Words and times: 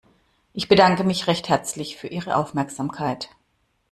Ich 0.53 0.67
bedanke 0.67 1.03
mich 1.03 1.27
recht 1.27 1.47
herzlich 1.47 1.95
für 1.95 2.07
Ihre 2.07 2.35
Aufmerksamkeit. 2.35 3.29